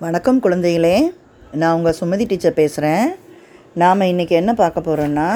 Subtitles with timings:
[0.00, 1.10] வணக்கம் குழந்தைகளே.
[1.52, 3.08] நான் உங்கள் சுமதி டீச்சர் பேசுகிறேன்
[3.74, 5.30] நாம் இன்றைக்கி என்ன பார்க்க போகிறோன்னா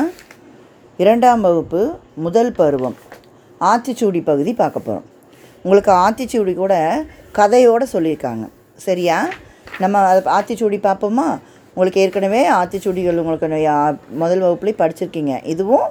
[0.96, 2.94] இரண்டாம் வகுப்பு முதல் பருவம்
[3.60, 5.04] ஆத்திச்சூடி பகுதி பார்க்க போகிறோம்
[5.62, 7.04] உங்களுக்கு ஆத்திச்சூடி கூட
[7.34, 8.48] கதையோடு சொல்லியிருக்காங்க.
[8.76, 9.28] சரியா?
[9.78, 11.26] நம்ம அதை ஆத்திச்சூடி பார்ப்போமா?
[11.74, 15.46] உங்களுக்கு ஏற்கனவே ஆத்திச்சூடிகள் உங்களுக்கு முதல் வகுப்புலேயே படிச்சிருக்கீங்க.
[15.46, 15.88] இதுவும்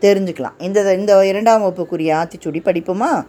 [0.00, 0.56] தெரிஞ்சுக்கலாம்.
[0.58, 3.26] இந்த இந்த இரண்டாம் வகுப்புக்குரிய ஆத்திச்சூடி படிப்போமா?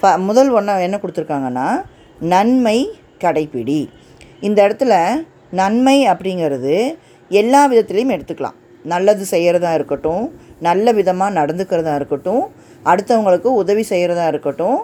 [0.00, 1.82] ப முதல் ஒன்றா என்ன கொடுத்துருக்காங்கன்னா
[2.20, 3.90] நன்மை கடைப்பிடி.
[4.46, 4.94] இந்த இடத்துல
[5.60, 6.74] நன்மை அப்படிங்கிறது
[7.30, 8.56] எல்லா விதத்துலேயும் எடுத்துக்கலாம்.
[8.84, 10.24] நல்லது செய்கிறதா இருக்கட்டும்
[10.66, 12.44] நல்ல விதமாக நடந்துக்கிறதா இருக்கட்டும்
[12.90, 14.78] அடுத்தவங்களுக்கு உதவி செய்கிறதா இருக்கட்டும்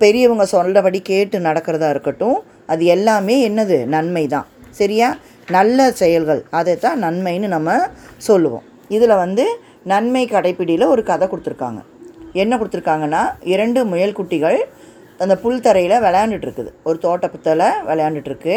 [0.00, 2.36] பெரியவங்க சொல்கிறபடி கேட்டு நடக்கிறதா இருக்கட்டும்
[2.72, 3.78] அது எல்லாமே என்னது?
[3.94, 4.46] நன்மை தான்.
[4.70, 5.08] சரியா?
[5.56, 7.78] நல்ல செயல்கள் அதை தான் நன்மைன்னு நம்ம
[8.28, 8.66] சொல்லுவோம்.
[8.96, 9.44] இதில் வந்து
[9.92, 11.80] நன்மை கடைப்பிடியில் ஒரு கதை கொடுத்துருக்காங்க.
[12.42, 13.22] என்ன கொடுத்துருக்காங்கன்னா
[13.54, 14.58] இரண்டு முயல்குட்டிகள்
[15.22, 16.70] அந்த புல் தரையில் விளையாண்டுட்டு இருக்குது.
[16.88, 18.56] ஒரு தோட்டத்தில் விளையாண்டுட்டுருக்கு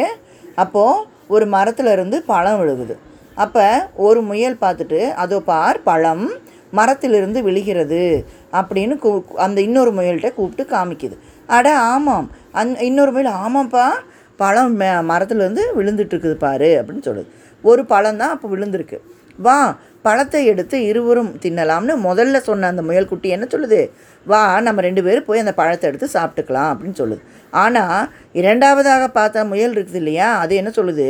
[0.55, 2.95] அப்போது ஒரு மரத்தில் இருந்து பழம் விழுகுது.
[3.35, 6.31] அப்போ ஒரு முயல் பார்த்துட்டு அதோ பார் பழம்
[6.71, 11.15] மரத்திலிருந்து விழுகிறது அப்படின்னு கூ அந்த இன்னொரு முயல்கிட்ட கூப்பிட்டு காமிக்குது.
[11.47, 12.31] அட ஆமாம்.
[12.51, 13.85] அந் இன்னொரு முயல் ஆமாம்ப்பா
[14.35, 17.27] பழம் மே மரத்துலேருந்து விழுந்துட்டு இருக்குது பாரு அப்படின்னு சொல்லுது.
[17.63, 18.99] ஒரு பழம் தான் அப்போ விழுந்திருக்கு.
[19.45, 19.59] வா
[20.05, 23.79] பழத்தை எடுத்து இருவரும் தின்னலாம்னு முதல்ல சொன்ன அந்த முயல்குட்டி என்ன சொல்லுது?
[24.25, 27.21] வா நம்ம ரெண்டு பேரும் போய் அந்த பழத்தை எடுத்து சாப்பிட்டுக்கலாம் அப்படின்னு சொல்லுது.
[27.63, 28.07] ஆனால்
[28.39, 31.07] இரண்டாவதாக பார்த்த முயல் இருக்குது இல்லையா அது என்ன சொல்லுது?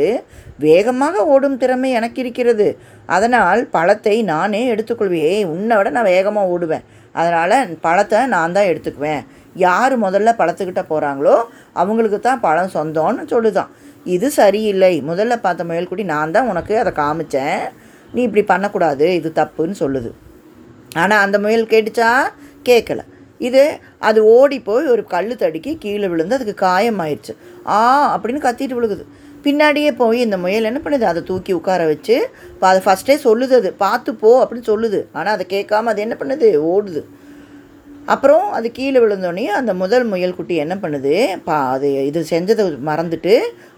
[0.66, 2.68] வேகமாக ஓடும் திறமை எனக்கு இருக்கிறது.
[3.16, 5.44] அதனால் பழத்தை நானே எடுத்துக்கொள்வேன்.
[5.54, 6.84] உன்னை விட நான் வேகமாக ஓடுவேன்.
[7.20, 9.22] அதனால் பழத்தை நான் தான் எடுத்துக்குவேன்.
[9.66, 11.36] யார் முதல்ல பழத்துக்கிட்ட போகிறாங்களோ
[11.80, 13.72] அவங்களுக்கு தான் பழம் சொந்தம்னு சொல்லுதான்.
[14.14, 14.94] இது சரியில்லை.
[15.08, 17.64] முதல்ல பார்த்த முயல்குட்டி நான் தான் உனக்கு அதை காமிச்சேன்.
[18.14, 20.10] நீ இப்படி பண்ணக்கூடாது இது தப்புன்னு சொல்லுது.
[21.02, 22.10] ஆனால் அந்த முயல் கேட்டுச்சா?
[22.68, 23.00] கேட்கல.
[23.48, 23.62] இது
[24.08, 27.32] அது ஓடி போய் ஒரு கல் தடுக்கி கீழே விழுந்து அதுக்கு காயமாயிருச்சு.
[27.76, 27.78] ஆ
[28.14, 29.04] அப்படின்னு கத்திட்டு விழுகுது.
[29.46, 31.06] பின்னாடியே போய் இந்த முயல் என்ன பண்ணுது?
[31.12, 32.16] அதை தூக்கி உட்கார வச்சு
[32.52, 33.70] இப்போ அதை ஃபஸ்ட்டே சொல்லுது அது.
[33.84, 35.00] பார்த்து போ அப்படின்னு சொல்லுது.
[35.12, 36.48] ஆனால் அதை கேட்காம அது என்ன பண்ணுது?
[36.74, 37.02] ஓடுது.
[38.12, 41.12] அப்புறம் அது கீழே விழுந்தோடனே அந்த முதல் முயல் குட்டி என்ன பண்ணுது?
[41.44, 43.34] பா அது இது செஞ்சதை மறந்துட்டு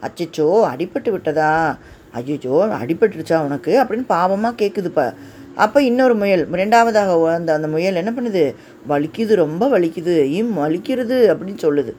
[0.06, 1.50] அச்சச்சோ அடிபட்டு விட்டதா?
[2.18, 3.72] ஐயோ அடிபட்டுருச்சா உனக்கு?
[3.82, 5.06] அப்படின்னு பாவமாக கேட்குதுப்பா
[5.64, 8.42] அப்போ இன்னொரு முயல் ரெண்டாவதாக அந்த அந்த முயல் என்ன பண்ணுது?
[8.88, 10.14] வலிக்குது ரொம்ப வலிக்குது.
[10.38, 11.16] இம் வலிக்கிறது?
[11.32, 11.92] அப்படின்னு சொல்லுது.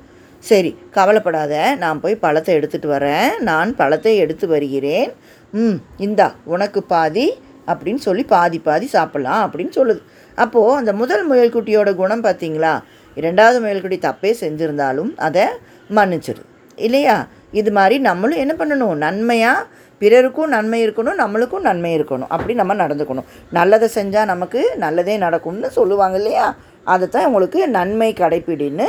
[0.43, 1.53] சரி கவலைப்படாத
[1.83, 3.29] நான் போய் பழத்தை எடுத்துகிட்டு வரேன்.
[3.39, 5.11] நான் பழத்தை எடுத்து வருகிறேன்.
[5.53, 7.27] ம் இந்தா உனக்கு பாதி
[7.67, 10.01] அப்படின்னு சொல்லி பாதி பாதி சாப்பிட்லாம் அப்படின்னு சொல்லுது.
[10.37, 12.73] அப்போது அந்த முதல் முயல்குட்டியோட குணம் பார்த்தீங்களா?
[13.17, 15.45] இரண்டாவது முயல்குட்டி தப்பே செஞ்சுருந்தாலும் அதை
[15.89, 16.45] மன்னிச்சிருது
[16.77, 17.17] இல்லையா?
[17.51, 18.95] இது மாதிரி நம்மளும் என்ன பண்ணணும்?
[19.05, 19.67] நன்மையாக
[19.99, 22.25] பிறருக்கும் நன்மை இருக்கணும் நம்மளுக்கும் நன்மை இருக்கணும்.
[22.29, 23.23] அப்படி நம்ம நடந்துக்கணும்.
[23.51, 26.55] நல்லதை செஞ்சால் நமக்கு நல்லதே நடக்கும்னு சொல்லுவாங்க இல்லையா?
[26.83, 28.85] அதை தான் உங்களுக்கு நன்மை கடைப்பிடின்னு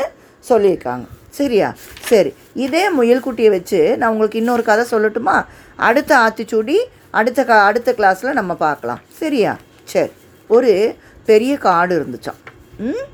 [0.49, 1.05] சொல்லியிருக்காங்க.
[1.28, 1.75] சரியா?
[2.00, 2.34] சரி.
[2.55, 5.47] இதே முயல்குட்டியை வச்சு நான் உங்களுக்கு இன்னொரு கதை சொல்லட்டுமா?
[5.77, 6.77] அடுத்த ஆத்திச்சூடி
[7.11, 9.00] அடுத்த க அடுத்த கிளாஸில் நம்ம பார்க்கலாம்.
[9.09, 9.56] சரியா?
[9.84, 10.11] சரி.
[10.49, 10.97] ஒரு
[11.27, 12.50] பெரிய காடு இருந்துச்சாம்.
[12.78, 13.05] ம்?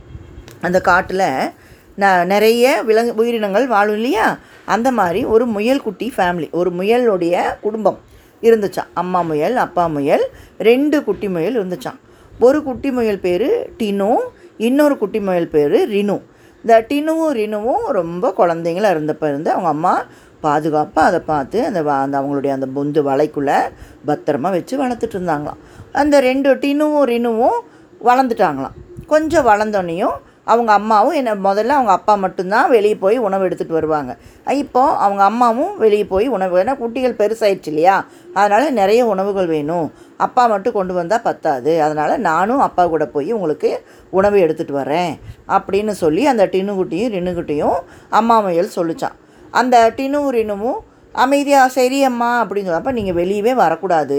[0.61, 1.51] அந்த காட்டில்
[1.99, 4.39] ந நிறைய விலங்கு உயிரினங்கள் வாழும் இல்லையா?
[4.65, 7.99] அந்த மாதிரி ஒரு முயல் குட்டி ஃபேமிலி ஒரு முயலுடைய குடும்பம்
[8.43, 10.25] இருந்துச்சான் அம்மா முயல் அப்பா முயல்
[10.59, 11.99] ரெண்டு குட்டி முயல் இருந்துச்சான்
[12.41, 14.17] ஒரு குட்டி முயல் பேர் டினு
[14.57, 16.23] இன்னொரு குட்டி முயல் பேர் ரினு.
[16.65, 20.05] இந்த டினுவும் ரினுவும் ரொம்ப குழந்தைங்களா இருந்தப்போ இருந்து அவங்க அம்மா
[20.41, 23.59] பாதுகாப்பாக அதை பார்த்து அந்த அந்த அவங்களுடைய அந்த பொந்து வலைக்குள்ளே
[24.07, 25.61] பத்திரமா வச்சு வளர்த்துட்டு இருந்தாங்களாம்.
[25.93, 27.59] அந்த ரெண்டு டினுவும் ரினுவும்
[28.05, 28.77] வளர்ந்துட்டாங்களாம்.
[29.07, 34.17] கொஞ்சம் வளர்ந்தோன்னையும் அவங்க அம்மாவும் என்ன முதல்ல அவங்க அப்பா மட்டும்தான் வெளியே போய் உணவு எடுத்துகிட்டு வருவாங்க.
[34.49, 38.05] இப்போது அவங்க அம்மாவும் வெளியே போய் உணவு ஏன்னா குட்டிகள் பெருசாயிடுச்சு இல்லையா?
[38.35, 39.93] அதனால் நிறைய உணவுகள் வேணும்.
[40.17, 41.83] அப்பா மட்டும் கொண்டு வந்தால் பத்தாது.
[41.83, 45.13] அதனால் நானும் அப்பா கூட போய் உங்களுக்கு உணவு எடுத்துகிட்டு வரேன்
[45.49, 47.79] அப்படின்னு சொல்லி அந்த டின்னுக்குட்டியும் ரின்னுக்குட்டியும்
[48.11, 49.19] அம்மா முயல் சொல்லிச்சான்.
[49.51, 50.81] அந்த டினுவும் ரினுவும்
[51.25, 54.19] அமைதியாக சரி அம்மா அப்படின்னு சொல்லி அப்போ நீங்கள் வெளியவே வரக்கூடாது.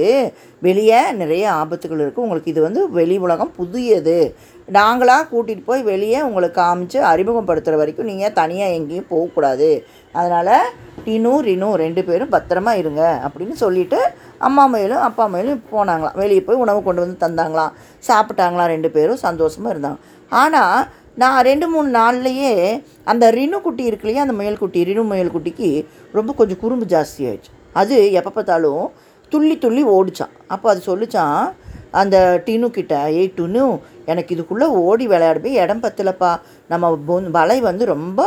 [0.66, 4.18] வெளியே நிறைய ஆபத்துகள் இருக்குது உங்களுக்கு இது வந்து வெளி உலகம் புதியது.
[4.78, 9.72] நாங்களாக கூட்டிகிட்டு போய் வெளியே உங்களுக்கு காமிச்சு அறிமுகப்படுத்துகிற வரைக்கும் நீங்கள் தனியாக எங்கேயும் போகக்கூடாது.
[10.16, 10.56] அதனால்
[11.06, 14.00] டினு ரினு ரெண்டு பேரும் பத்திரமா இருங்க அப்படின்னு சொல்லிட்டு
[14.48, 16.18] அம்மா மயிலும் அப்பா மயிலும் போனாங்களாம்.
[16.22, 17.74] வெளியே போய் உணவு கொண்டு வந்து தந்தாங்களாம்.
[18.10, 18.72] சாப்பிட்டாங்களாம்.
[18.76, 20.00] ரெண்டு பேரும் சந்தோஷமாக இருந்தாங்க.
[20.32, 20.78] ஆனால்
[21.22, 22.52] நான் ரெண்டு மூணு நாள்லையே
[23.12, 25.68] அந்த ரினு குட்டி இருக்கு இல்லையா அந்த முயல் குட்டி ரினு முயல் குட்டிக்கு
[26.18, 27.52] ரொம்ப கொஞ்சம் குறும்பு ஜாஸ்தி ஆயிடுச்சு.
[27.82, 28.86] அது எப்போ பார்த்தாலும்
[29.34, 30.34] துள்ளி துள்ளி ஓடிச்சான்.
[30.54, 31.44] அப்போ அது சொல்லிச்சான்
[32.02, 33.66] அந்த டினு கிட்ட ஏய் டினு
[34.12, 36.32] எனக்கு இதுக்குள்ளே ஓடி விளையாடுவே இடம் பத்தலப்பா.
[36.72, 38.22] நம்ம பொன் வலை வந்து ரொம்ப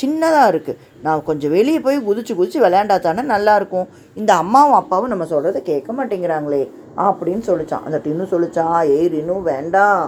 [0.00, 3.90] சின்னதாக இருக்குது நான் கொஞ்சம் வெளியே போய் குதிச்சு குதிச்சு விளையாண்டா தானே நல்லாயிருக்கும்
[4.20, 6.62] இந்த அம்மாவும் அப்பாவும் நம்ம சொல்கிறத கேட்க மாட்டேங்கிறாங்களே
[7.08, 7.84] அப்படின்னு சொல்லிச்சான்.
[7.86, 10.02] அந்த டின்னு சொல்லிச்சான் ஏய் ரினு வேண்டாம்.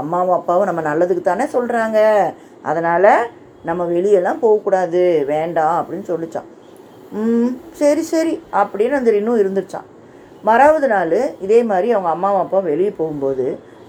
[0.00, 1.98] அம்மாவும் அப்பாவும் நம்ம நல்லதுக்கு தானே சொல்கிறாங்க
[2.70, 3.12] அதனால்
[3.68, 5.02] நம்ம வெளியெல்லாம் போகக்கூடாது.
[5.32, 6.48] வேண்டாம் அப்படின்னு சொல்லிச்சான்.
[7.80, 9.88] சரி சரி அப்படின்னு அந்த ரினு இருந்துருச்சான்.
[10.48, 13.46] மறாவது நாள் இதே மாதிரி அவங்க அம்மாவும் அப்பா வெளியே போகும்போது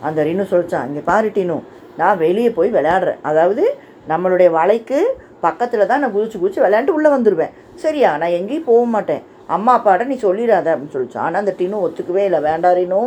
[0.07, 1.57] அந்த ரினு சொல்லிச்சான் இங்கே பாரு டினு
[1.99, 3.21] நான் வெளியே போய் விளையாடுறேன்.
[3.29, 3.63] அதாவது
[4.11, 4.99] நம்மளுடைய வலைக்கு
[5.45, 7.53] பக்கத்தில் தான் நான் குதிச்சு குதிச்சு விளையாண்டு உள்ளே வந்துடுவேன்
[7.83, 8.09] சரியா?
[8.21, 9.23] நான் எங்கேயும் போக மாட்டேன்.
[9.55, 12.39] அம்மா அப்பாட்ட நீ சொல்லிடாத அப்படின்னு சொல்லிச்சான் ஆனால் அந்த டினு ஒத்துக்கவே இல்லை.
[12.49, 13.01] வேண்டாம் ரினு.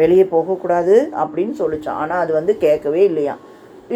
[0.00, 3.34] வெளியே போகக்கூடாது அப்படின்னு சொல்லிச்சான் ஆனால் அது வந்து கேட்கவே இல்லையா.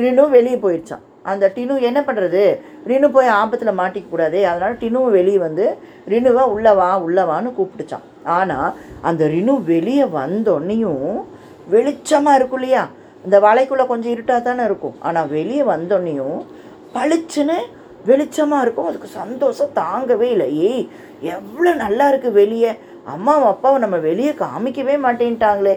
[0.05, 2.43] ரினும் வெளியே போயிடுச்சான் அந்த டினு என்ன பண்ணுறது
[2.91, 4.41] ரினு போய் ஆபத்தில் மாட்டிக்க கூடாதே.
[4.53, 5.67] அதனால் டினுவும் வெளியே வந்து
[6.13, 8.07] ரினுவை உள்ளே வா உள்ளே வான்னு கூப்பிட்டுச்சான்
[8.37, 8.73] ஆனால்
[9.11, 11.07] அந்த ரினு வெளியே வந்தோன்னையும்
[11.75, 12.83] வெளிச்சமாக இருக்கும் இல்லையா.
[13.27, 14.97] இந்த வலைக்குள்ளே கொஞ்சம் இருட்டாக தானே இருக்கும்.
[15.09, 16.41] ஆனால் வெளியே வந்தோன்னையும்
[16.97, 17.59] பளிச்சுன்னு
[18.09, 18.89] வெளிச்சமாக இருக்கும்.
[18.91, 20.49] அதுக்கு சந்தோஷம் தாங்கவே இல்லை.
[20.69, 20.85] ஏய்
[21.37, 22.73] எவ்வளோ நல்லா இருக்குது வெளியே.
[23.15, 25.75] அம்மாவும் அப்பாவும் நம்ம வெளியே காமிக்கவே மாட்டேன்ட்டாங்களே.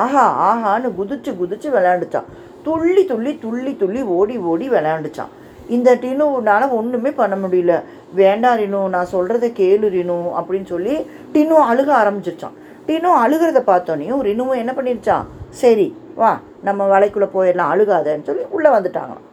[0.00, 2.30] ஆஹா ஆஹான்னு குதிச்சு குதிச்சு விளையாண்டுச்சான்
[2.66, 5.34] துள்ளி துள்ளி துள்ளி துள்ளி ஓடி ஓடி விளையாண்டுச்சான்
[5.76, 7.72] இந்த டினுனால ஒன்றுமே பண்ண முடியல.
[8.20, 10.94] வேண்டாம் ரினு நான் சொல்கிறத கேளு ரினு அப்படின்னு சொல்லி
[11.34, 12.56] டினு அழுக ஆரம்பிச்சிருச்சான்
[12.88, 15.26] டினு அழுகிறத பார்த்தோன்னையும் ரினுவும் என்ன பண்ணிருச்சான்
[15.62, 15.88] சரி
[16.20, 16.30] வா
[16.68, 19.26] நம்ம வலைக்குள்ளே போயிடலாம் அழுகாதன்னு சொல்லி உள்ளே வந்துட்டாங்களாம்.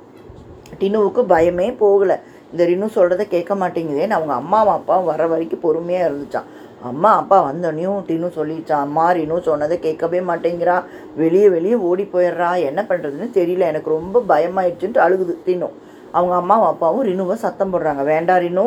[0.79, 2.17] டினுவுக்கு பயமே போகலை.
[2.51, 6.49] இந்த ரினு சொல்கிறத கேட்க மாட்டேங்குதேன்னு அவங்க அம்மாவும் அப்பாவும் வர வரைக்கும் பொறுமையாக இருந்துச்சான்
[6.89, 10.75] அம்மா அப்பா வந்தோடனையும் டினு சொல்லிச்சான் அம்மா ரினு சொன்னதை கேட்கவே மாட்டேங்கிறா.
[11.21, 12.49] வெளியே வெளியே ஓடி போயிடுறா.
[12.69, 13.63] என்ன பண்ணுறதுன்னு தெரியல.
[13.71, 15.69] எனக்கு ரொம்ப பயமாயிடுச்சுன்ட்டு அழுகுது டினு.
[16.17, 18.03] அவங்க அம்மாவும் அப்பாவும் ரினுவை சத்தம் போடுறாங்க.
[18.11, 18.65] வேண்டாம் ரினு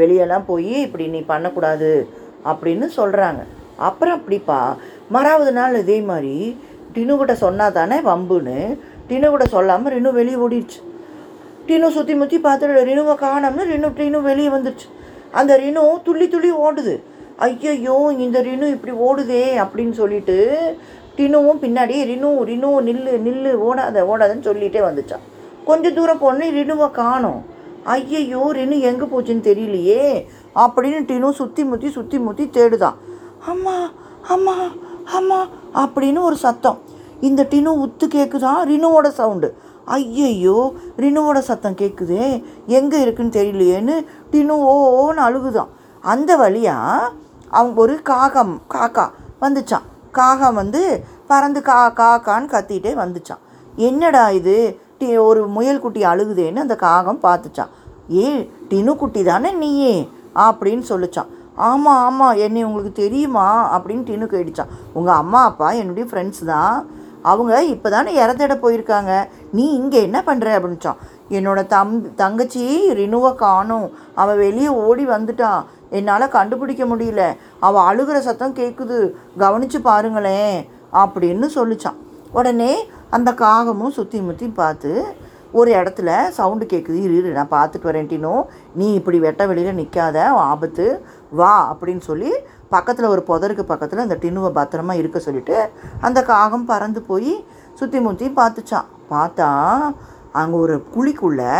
[0.00, 1.92] வெளியெல்லாம் போய் இப்படி நீ பண்ணக்கூடாது
[2.50, 3.40] அப்படின்னு சொல்கிறாங்க
[3.88, 4.60] அப்புறம் அப்படிப்பா
[5.14, 6.34] மறாவது நாள் இதே மாதிரி
[6.94, 8.58] டினுக்கிட்ட சொன்னா தானே வம்புன்னு
[9.08, 10.80] டினுக்கிட்ட சொல்லாமல் ரினு வெளியே ஓடிடுச்சு.
[11.66, 14.88] டினு சுற்றி முற்றி பார்த்துட்டு ரினுவை காணோம்னா ரினு டீனும் வெளியே வந்துடுச்சு
[15.40, 16.94] அந்த ரினு துள்ளி துள்ளி ஓடுது.
[17.46, 20.36] ஐயையோ இந்த ரினு இப்படி ஓடுதே அப்படின்னு சொல்லிட்டு
[21.16, 25.24] டினுவும் பின்னாடி ரினு ரினு நில்லு நில்லு ஓடாத ஓடாதன்னு சொல்லிகிட்டே வந்துச்சான்.
[25.68, 27.40] கொஞ்சம் தூரம் போனே ரினுவை காணும்.
[27.84, 30.04] ஐயையோ ரினு எங்கே போச்சுன்னு தெரியலையே
[30.64, 32.98] அப்படின்னு டினு சுற்றி முற்றி சுற்றி முற்றி தேடுதான்.
[33.52, 33.76] அம்மா
[34.34, 34.56] அம்மா
[35.18, 35.40] அம்மா
[35.82, 36.78] அப்படின்னு ஒரு சத்தம்.
[37.28, 39.48] இந்த டினு உத்து கேட்குதான் ரினுவோட சவுண்டு.
[39.86, 45.68] ஐயையோ ரினுவோட சத்தம் கேட்குதே எங்கே இருக்குன்னு தெரியலையேன்னு டினு ஓ ஓன்னு அழுகுதான்.
[46.04, 47.12] அந்த வழியாக
[47.48, 49.10] அவங்க ஒரு காகம் காக்கா
[49.40, 53.42] வந்துச்சான் காகம் வந்து பறந்து கா காக்கான்னு கத்திட்டே வந்துச்சான்
[53.76, 54.78] என்னடா இது?
[54.98, 57.70] டி ஒரு முயல் குட்டி அழுகுதேன்னு அந்த காகம் பார்த்துச்சான்
[58.10, 60.08] ஏ டினு குட்டி தானே நீயே?
[60.34, 63.78] அப்படின்னு சொல்லிச்சான் ஆமாம் ஆமாம் என்னை உங்களுக்கு தெரியுமா?
[63.78, 66.86] அப்படின்னு டினு கேட்டுச்சான் உங்கள் அம்மா அப்பா என்னுடைய ஃப்ரெண்ட்ஸ் தான்.
[67.30, 69.12] அவங்க இப்போ தானே இறந்துட போயிருக்காங்க.
[69.52, 71.00] நீ இங்கே என்ன பண்ணுற அப்படின்ச்சான்
[71.38, 72.64] என்னோடய தம் தங்கச்சி
[73.00, 73.88] ரினுவை காணும்.
[74.14, 75.64] அவள் வெளியே ஓடி வந்துட்டான்.
[75.98, 77.22] என்னால் கண்டுபிடிக்க முடியல.
[77.68, 78.98] அவள் அழுகிற சத்தம் கேட்குது
[79.44, 80.58] கவனித்து பாருங்களேன்
[81.02, 81.98] அப்படின்னு சொல்லிச்சான்.
[82.38, 82.72] உடனே
[83.16, 84.92] அந்த காகமும் சுற்றி முற்றி பார்த்து
[85.60, 88.10] ஒரு இடத்துல சவுண்டு கேட்குது இரு நான் பார்த்துட்டு வரேன்
[88.80, 90.86] நீ இப்படி வெட்ட வெளியில் நிற்காத ஆபத்து.
[91.40, 92.30] வா அப்படின்னு சொல்லி
[92.70, 95.68] பக்கத்தில் ஒரு புதருக்கு பக்கத்தில் அந்த டின்னுவை பத்திரமா இருக்க சொல்லிவிட்டு
[96.00, 97.32] அந்த காகம் பறந்து போய்
[97.74, 99.48] சுற்றி முற்றி பார்த்துச்சான் பார்த்தா
[100.32, 101.52] அங்கே ஒரு குழிக்குள்ளே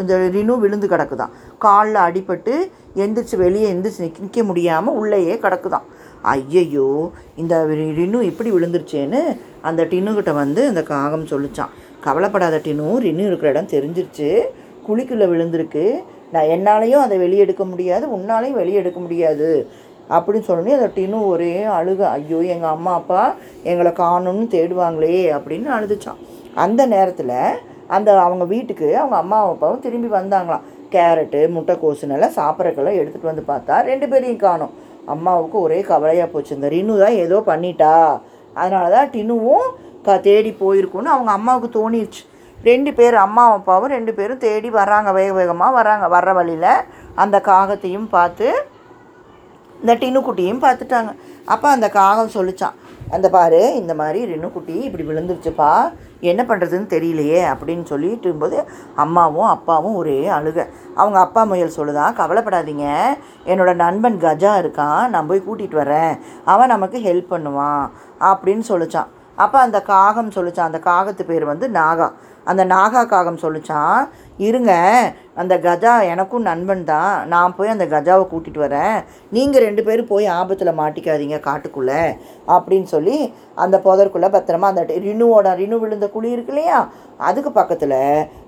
[0.00, 2.54] இந்த ரினு விழுந்து கிடக்குதான் காலில் அடிபட்டு
[2.96, 5.86] எந்திரிச்சு வெளியே எந்திரிச்சு நிற்க நிற்க முடியாமல் உள்ளேயே கிடக்குதான்
[6.22, 9.20] ஐயையோ இந்த ரி- ரினு இப்படி விழுந்துருச்சேன்னு
[9.62, 14.28] அந்த டின்னுக்கிட்ட வந்து அந்த காகம் சொல்லிச்சான் கவலைப்படாத டினு ரினு இருக்கிற இடம் தெரிஞ்சிருச்சு.
[14.88, 15.84] குழிக்குள்ளே விழுந்திருக்கு.
[16.32, 19.48] நான் என்னாலையும் அதை வெளியே எடுக்க முடியாது உன்னாலையும் வெளியே எடுக்க முடியாது.
[20.16, 23.22] அப்படின்னு சொன்னோடனே அந்த டினு ஒரே அழுக ஐயோ எங்கள் அம்மா அப்பா
[23.70, 26.20] எங்களை காணும்னு தேடுவாங்களே அப்படின்னு அழுதுச்சான்
[26.64, 27.36] அந்த நேரத்தில்
[27.96, 30.64] அந்த அவங்க வீட்டுக்கு அவங்க அம்மா அப்பாவும் திரும்பி வந்தாங்களாம்.
[30.94, 34.72] கேரட்டு முட்டைக்கோசுனெல்லாம் சாப்பிட்றக்கெல்லாம் எடுத்துகிட்டு வந்து பார்த்தா ரெண்டு பேரையும் காணும்.
[35.14, 36.52] அம்மாவுக்கு ஒரே கவலையாக போச்சு.
[36.56, 37.92] இந்த ரினு தான் ஏதோ பண்ணிட்டா.
[38.60, 39.68] அதனால தான் டினுவும்
[40.06, 42.22] க தேடி போயிருக்குன்னு அவங்க அம்மாவுக்கு தோணிருச்சு.
[42.68, 45.10] ரெண்டு பேர் அம்மா அப்பாவும் ரெண்டு பேரும் தேடி வர்றாங்க.
[45.18, 46.06] வேக வேகமாக வர்றாங்க.
[46.16, 46.72] வர்ற வழியில்
[47.24, 48.48] அந்த காகத்தையும் பார்த்து
[49.80, 51.10] இந்த டினுக்குட்டியும் பார்த்துட்டாங்க.
[51.44, 52.76] அப்போ அந்த காகம் சொல்லிச்சான்
[53.10, 55.68] அந்த பாரு இந்த மாதிரி ரினுக்குட்டி இப்படி விழுந்துருச்சுப்பா
[56.20, 58.58] என்ன பண்ணுறதுன்னு தெரியலையே அப்படின்னு சொல்லிட்டு இருக்கும்போது
[58.94, 60.58] அம்மாவும் அப்பாவும் ஒரே அழுக.
[60.94, 62.86] அவங்க அப்பா முயல் சொல்லுதான் கவலைப்படாதீங்க
[63.46, 66.12] என்னோட நண்பன் கஜா இருக்கான் நான் போய் கூட்டிகிட்டு வரேன்
[66.44, 67.84] அவன் நமக்கு ஹெல்ப் பண்ணுவான்
[68.30, 69.12] அப்படின்னு சொல்லிச்சான்
[69.44, 72.06] அப்போ அந்த காகம் சொல்லிச்சான் அந்த காகத்து பேர் வந்து நாகா.
[72.50, 73.98] அந்த நாகா காகம் சொல்லிச்சான்
[74.46, 74.72] இருங்க
[75.40, 77.12] அந்த கஜா எனக்கும் நண்பன் தான்.
[77.32, 78.96] நான் போய் அந்த கஜாவை கூட்டிகிட்டு வரேன்.
[79.36, 82.02] நீங்கள் ரெண்டு பேரும் போய் ஆபத்தில் மாட்டிக்காதீங்க காட்டுக்குள்ளே
[82.56, 83.18] அப்படின்னு சொல்லி
[83.64, 86.78] அந்த புதற்குள்ளே பத்திரமா அந்த ரினுவோட ரினு விழுந்த குழி இருக்கு இல்லையா
[87.28, 87.98] அதுக்கு பக்கத்தில்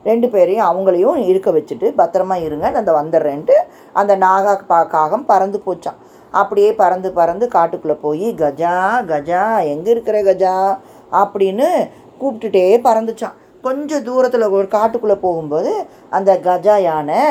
[0.08, 3.56] ரெண்டு பேரையும் அவங்களையும் இருக்க வச்சுட்டு பத்திரமா இருங்க நான் அந்த வந்துடுறேன்ட்டு
[4.02, 6.00] அந்த நாகா பா காகம் பறந்து போச்சான்.
[6.30, 8.74] அப்படியே பறந்து பறந்து காட்டுக்குள்ளே போய் கஜா
[9.06, 10.78] கஜா எங்கே இருக்கிற கஜா?
[11.12, 13.36] அப்படின்னு கூப்பிட்டுட்டே பறந்துச்சான்.
[13.62, 17.22] கொஞ்சம் தூரத்தில் ஒரு காட்டுக்குள்ளே போகும்போது அந்த கஜா யானை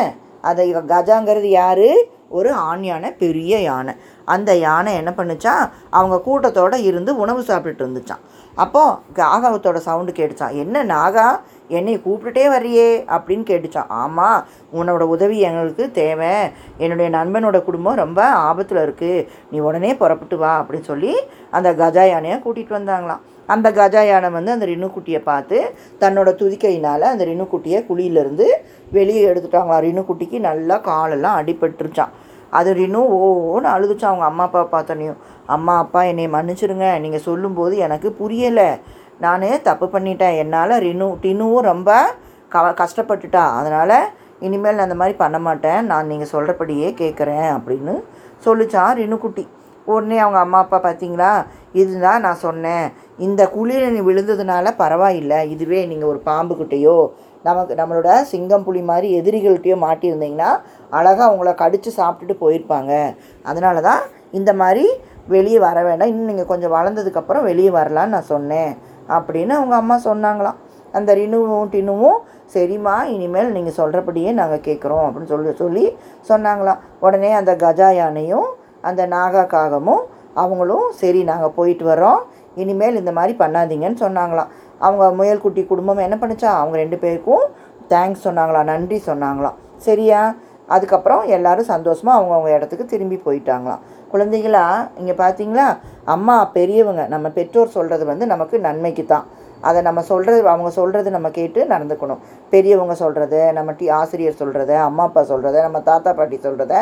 [0.41, 1.87] அந்த கஜாங்கிறது யார்?
[2.29, 3.93] ஒரு ஆண் யானை பெரிய யானை.
[4.25, 5.53] அந்த யானை என்ன பண்ணுச்சா
[5.89, 11.27] அவங்க கூட்டத்தோடு இருந்து உணவு சாப்பிட்டுட்டு இருந்துச்சான் அப்போது காகவத்தோட சவுண்டு கேட்டுச்சான் என்ன நாகா
[11.77, 12.88] என்னை கூப்பிட்டுட்டே வர்றியே?
[13.15, 16.33] அப்படின்னு கேட்டுச்சான் ஆமாம் உன்னோட உதவி எங்களுக்கு தேவை.
[16.77, 21.13] என்னுடைய நண்பனோட குடும்பம் ரொம்ப ஆபத்தில் இருக்குது நீ உடனே புறப்பட்டு வா அப்படின்னு சொல்லி
[21.51, 23.24] அந்த கஜா யானையை கூட்டிகிட்டு வந்தாங்களாம்.
[23.53, 25.57] அந்த கஜா யானை வந்து அந்த ரிணுக்குட்டியை பார்த்து
[26.01, 28.47] தன்னோட துதிக்கையினால் அந்த ரிணுக்குட்டியை குழியிலேருந்து
[28.97, 32.13] வெளியே எடுத்துட்டாங்களாம் ரிணுக்குட்டிக்கு நல்லா காலெல்லாம் அடிபட்டுருச்சான்
[32.57, 35.19] அது ரினு ஓன்னு அழுதுச்சான் அவங்க அம்மா அப்பா பார்த்தோன்னையும்.
[35.55, 36.87] அம்மா அப்பா என்னை மன்னிச்சிருங்க.
[37.03, 38.69] நீங்கள் சொல்லும்போது எனக்கு புரியலை.
[39.25, 40.37] நான் தப்பு பண்ணிட்டேன்.
[40.43, 41.89] என்னால் ரினு டினுவும் ரொம்ப
[42.53, 43.43] க கஷ்டப்பட்டுட்டா.
[43.59, 43.95] அதனால்
[44.47, 45.79] இனிமேல் நான் அந்த மாதிரி பண்ண மாட்டேன்.
[45.91, 47.95] நான் நீங்கள் சொல்கிறபடியே கேட்குறேன் அப்படின்னு
[48.45, 49.45] சொல்லிச்சான் ரினுக்குட்டி
[49.93, 51.31] உடனே அவங்க அம்மா அப்பா பார்த்தீங்களா?
[51.81, 52.85] இதுதான் நான் சொன்னேன்.
[53.27, 55.39] இந்த குளிர் நீ விழுந்ததுனால பரவாயில்லை.
[55.53, 56.97] இதுவே நீங்கள் ஒரு பாம்புக்கிட்டேயோ
[57.47, 60.49] நமக்கு நம்மளோட சிங்கம் புலி மாதிரி எதிரிகள்கிட்டயோ மாட்டியிருந்தீங்கன்னா
[60.97, 62.93] அழகாக அவங்கள கடித்து சாப்பிட்டுட்டு போயிருப்பாங்க.
[63.49, 64.01] அதனால தான்
[64.39, 64.85] இந்த மாதிரி
[65.33, 66.11] வெளியே வர வேண்டாம்.
[66.11, 68.71] இன்னும் நீங்கள் கொஞ்சம் வளர்ந்ததுக்கப்புறம் வெளியே வரலான்னு நான் சொன்னேன்.
[69.17, 70.59] அப்படின்னு அவங்க அம்மா சொன்னாங்களாம்.
[70.97, 72.19] அந்த ரினுவும் டினுவும்
[72.53, 75.85] சரிம்மா இனிமேல் நீங்கள் சொல்கிறபடியே நாங்கள் கேட்குறோம் அப்படின்னு சொல்லி சொல்லி
[76.29, 76.79] சொன்னாங்களாம்.
[77.05, 78.47] உடனே அந்த கஜா யானையும்
[78.89, 80.03] அந்த நாகா காகமும்
[80.41, 82.19] அவங்களும் சரி நாங்கள் போயிட்டு வரோம்
[82.63, 84.51] இனிமேல் இந்த மாதிரி பண்ணாதீங்கன்னு சொன்னாங்களாம்.
[84.85, 86.51] அவங்க முயல்குட்டி குடும்பம் என்ன பண்ணுச்சா?
[86.61, 87.45] அவங்க ரெண்டு பேருக்கும்
[87.93, 89.57] தேங்க்ஸ் சொன்னாங்களாம் நன்றி சொன்னாங்களாம்.
[89.87, 90.21] சரியா?
[90.75, 93.83] அதுக்கப்புறம் எல்லாரும் சந்தோஷமாக அவங்கவுங்க இடத்துக்கு திரும்பி போயிட்டாங்களாம்.
[94.11, 94.63] குழந்தைகளா
[95.01, 95.65] இங்கே பார்த்தீங்களா
[96.13, 99.25] அம்மா பெரியவங்க நம்ம பெற்றோர் சொல்கிறது வந்து நமக்கு நன்மைக்கு தான்
[99.69, 102.21] அதை நம்ம சொல்கிறது அவங்க சொல்கிறது நம்ம கேட்டு நடந்துக்கணும்.
[102.53, 106.75] பெரியவங்க சொல்கிறத நம்ம டி ஆசிரியர் சொல்கிறத அம்மா அப்பா சொல்கிறத நம்ம தாத்தா பாட்டி சொல்கிறத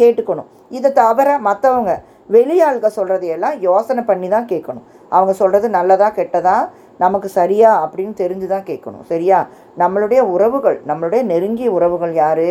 [0.00, 0.48] கேட்டுக்கணும்.
[0.78, 1.94] இதை தவிர மற்றவங்க
[2.36, 4.86] வெளியாளுக சொல்கிறதையெல்லாம் யோசனை பண்ணி தான் கேட்கணும்.
[5.16, 6.56] அவங்க சொல்கிறது நல்லதா கெட்டதா
[7.04, 9.04] நமக்கு சரியா அப்படின்னு தெரிஞ்சு தான் கேட்கணும்.
[9.12, 9.38] சரியா?
[9.78, 12.48] நம்மளுடைய உறவுகள் நம்மளுடைய நெருங்கிய உறவுகள் யார்?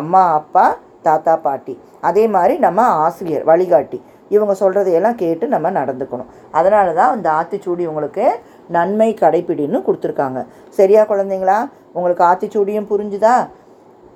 [0.00, 0.66] அம்மா அப்பா
[1.06, 1.74] தாத்தா பாட்டி.
[2.08, 3.98] அதே மாதிரி நம்ம ஆசிரியர் வழிகாட்டி.
[4.34, 6.30] இவங்க சொல்கிறதையெல்லாம் கேட்டு நம்ம நடந்துக்கணும்.
[6.58, 8.26] அதனால தான் இந்த ஆத்திச்சூடி உங்களுக்கு
[8.76, 10.40] நன்மை கடைப்பிடின்னு கொடுத்துருக்காங்க.
[10.78, 11.58] சரியா குழந்தைங்களா?
[11.96, 13.34] உங்களுக்கு ஆத்திச்சூடியும் புரிஞ்சுதா?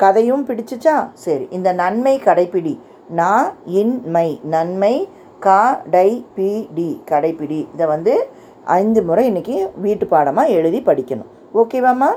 [0.02, 0.96] கதையும் பிடிச்சிச்சா?
[1.26, 2.74] சரி இந்த நன்மை கடைப்பிடி.
[3.20, 3.48] நான்
[3.82, 4.94] இன்மை நன்மை
[5.44, 5.58] கா
[5.90, 8.12] டை பி டி கடைப்பிடி இதை வந்து
[8.76, 11.28] ஐந்து முறை இன்றைக்கி வீட்டு பாடமாக எழுதி படிக்கணும்.
[11.60, 12.08] ஓகேவாம்மா